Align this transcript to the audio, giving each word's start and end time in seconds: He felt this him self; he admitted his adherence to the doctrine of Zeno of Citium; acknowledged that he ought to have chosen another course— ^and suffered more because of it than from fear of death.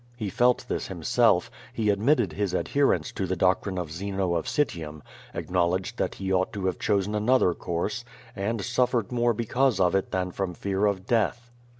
He 0.17 0.31
felt 0.31 0.65
this 0.67 0.87
him 0.87 1.03
self; 1.03 1.51
he 1.71 1.91
admitted 1.91 2.33
his 2.33 2.55
adherence 2.55 3.11
to 3.11 3.27
the 3.27 3.35
doctrine 3.35 3.77
of 3.77 3.91
Zeno 3.91 4.33
of 4.33 4.47
Citium; 4.47 5.03
acknowledged 5.35 5.97
that 5.99 6.15
he 6.15 6.33
ought 6.33 6.51
to 6.53 6.65
have 6.65 6.79
chosen 6.79 7.13
another 7.13 7.53
course— 7.53 8.03
^and 8.35 8.63
suffered 8.63 9.11
more 9.11 9.35
because 9.35 9.79
of 9.79 9.93
it 9.93 10.09
than 10.09 10.31
from 10.31 10.55
fear 10.55 10.87
of 10.87 11.05
death. 11.05 11.51